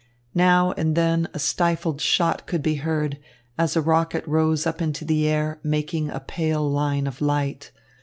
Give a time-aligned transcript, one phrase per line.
[0.33, 3.19] Now and then a stifled shot could be heard,
[3.55, 7.69] as a rocket rose up into the air, making a pale line of light.